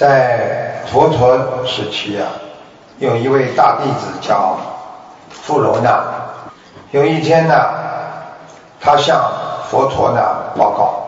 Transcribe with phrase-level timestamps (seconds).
[0.00, 2.26] 在佛陀时期啊，
[3.00, 4.56] 有一位大弟子叫
[5.28, 6.02] 富罗那。
[6.90, 7.54] 有一天呢，
[8.80, 9.20] 他向
[9.68, 10.22] 佛陀呢
[10.56, 11.04] 报告，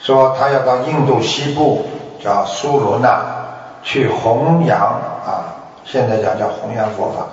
[0.00, 1.86] 说他要到印度西部
[2.20, 3.24] 叫苏罗那
[3.84, 4.76] 去弘扬
[5.24, 7.24] 啊，现在讲叫弘扬佛法，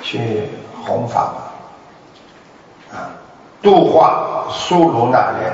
[0.00, 0.48] 去
[0.86, 1.32] 弘法
[2.92, 3.10] 啊，
[3.60, 5.52] 度化苏罗那人。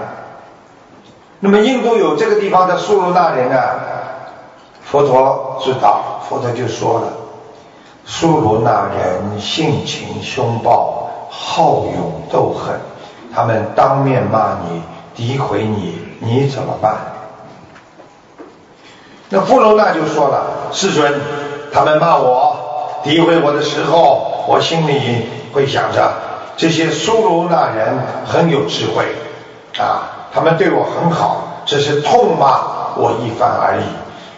[1.40, 3.56] 那么印度有这个地方的苏罗那人呢？
[4.84, 7.08] 佛陀知道，佛陀就说了：
[8.06, 12.78] 苏罗那人性情凶暴，好勇斗狠，
[13.34, 14.82] 他们当面骂你，
[15.16, 16.94] 诋毁你，你怎么办？
[19.30, 21.20] 那富罗那就说了：世尊，
[21.72, 22.56] 他们骂我、
[23.04, 26.12] 诋毁我的时候，我心里会想着，
[26.56, 29.04] 这些苏罗那人很有智慧
[29.78, 30.13] 啊。
[30.34, 32.58] 他们对我很好，只是痛骂
[32.96, 33.84] 我一番而已。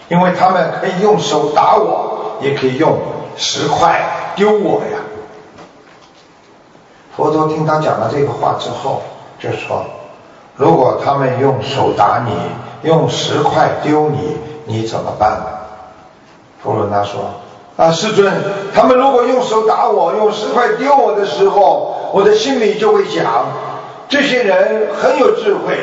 [0.08, 2.98] 因为他们可以用手打我，也可以用
[3.36, 5.00] 石块丢我呀。
[7.16, 9.02] 佛陀听他讲了这个话之后，
[9.40, 9.84] 就说：
[10.54, 12.32] 如果他们用手打你，
[12.88, 15.46] 用石块丢你，你怎么办呢？
[16.62, 17.22] 佛罗那说：
[17.76, 18.32] 啊，世尊，
[18.74, 23.24] 他们如果用手打我，用石块丢我的时候，我的心里就会想。
[24.08, 25.78] 这些人很有智慧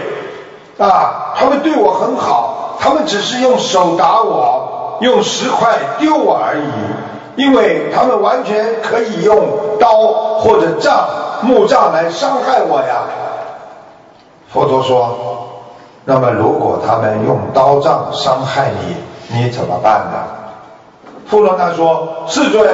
[0.78, 11.08] 啊，他们对我很好，他们只是用手打我，用石块丢我而已，因为他们完全可以用刀或者杖、
[11.42, 13.04] 木杖来伤害我呀。
[14.52, 15.50] 佛陀说
[16.06, 20.20] ：“那么如果他们用刀杖伤害你，你怎么办呢？”
[21.28, 22.68] 富罗那说：“世尊。”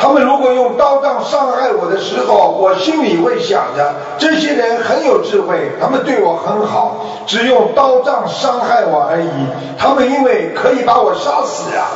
[0.00, 9.28] 他们如果用刀杖伤害我的时候，我心里会想着，这些人很有智慧，他们对我很好，只用刀杖伤害我而已。
[9.76, 11.90] 他们因为可以把我杀死啊。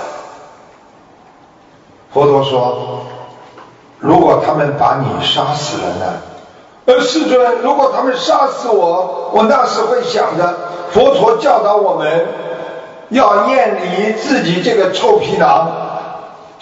[2.13, 3.03] 佛陀说，
[4.01, 6.13] 如果他们把你杀死了呢？
[6.85, 10.53] 而世尊，如果他们杀死我，我那时会想着，
[10.91, 12.27] 佛陀教导我们
[13.11, 15.71] 要厌离自己这个臭皮囊。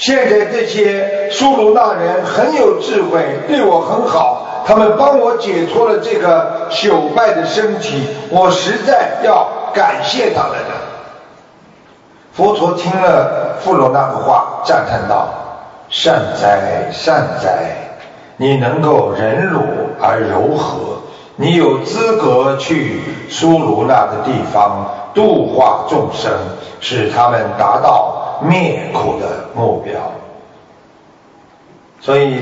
[0.00, 10.74] 现在这些苏鲁那人很有智慧，对我很好，他们帮我解脱了这个朽败的身体，我实在要感谢他们了。
[12.32, 15.28] 佛陀听了富罗那的话，赞叹道
[15.90, 17.58] ：“善哉善哉，
[18.38, 19.60] 你能够忍辱
[20.00, 20.78] 而柔和，
[21.36, 26.32] 你有资格去苏鲁那的地方度化众生，
[26.80, 30.12] 使他们达到。”灭苦的目标，
[32.00, 32.40] 所以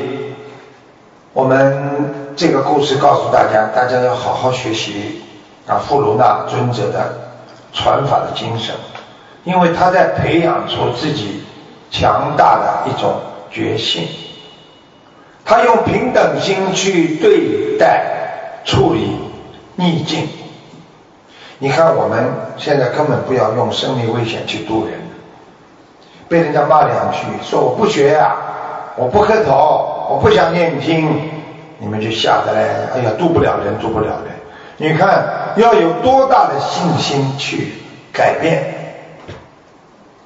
[1.33, 5.23] 我们这个故事告诉大家，大家要好好学习
[5.67, 7.31] 啊，富卢那尊者的
[7.73, 8.75] 传法的精神，
[9.45, 11.43] 因为他在培养出自己
[11.91, 13.15] 强大的一种
[13.51, 14.09] 决心，
[15.45, 19.17] 他用平等心去对待处理
[19.77, 20.29] 逆境。
[21.59, 25.08] 你看我们现在根本不要用生命危险去渡人。
[26.29, 28.37] 被人家骂两句，说我不学呀，
[28.97, 31.31] 我不磕头，我不想念经，
[31.79, 34.35] 你们就吓得嘞，哎呀，渡不了人，渡不了人。
[34.77, 37.73] 你看要有多大的信心去
[38.13, 38.75] 改变？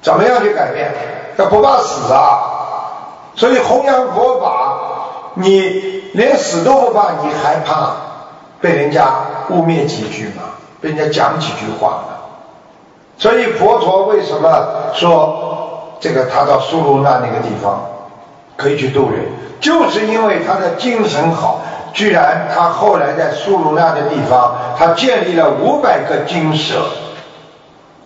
[0.01, 0.91] 怎么样去改变？
[1.37, 2.39] 要不怕死啊！
[3.35, 4.77] 所以弘扬佛法，
[5.35, 7.95] 你连死都不怕，你还怕
[8.61, 9.07] 被人家
[9.49, 10.43] 污蔑几句吗？
[10.81, 12.03] 被人家讲几句话吗？
[13.17, 15.52] 所以佛陀为什么说？
[15.99, 17.85] 这个他到苏卢那那个地方
[18.57, 19.25] 可以去渡人，
[19.59, 21.61] 就是因为他的精神好。
[21.93, 26.87] 居然他后来在苏卢那的地方，他建立了五百个精舍，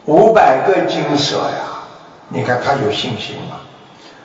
[0.03, 1.88] 五百个精舍呀！
[2.28, 3.56] 你看他有信心吗？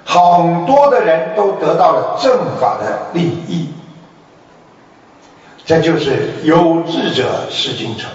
[0.05, 3.73] 好多的人都得到了正法的利益，
[5.65, 8.11] 这就是有志者事竟成。